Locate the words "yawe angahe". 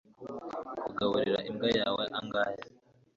1.77-2.61